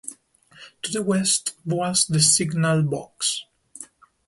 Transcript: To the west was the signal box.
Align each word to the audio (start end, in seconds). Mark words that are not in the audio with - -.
To 0.81 0.91
the 0.91 1.03
west 1.03 1.53
was 1.63 2.07
the 2.07 2.21
signal 2.21 2.81
box. 2.81 3.45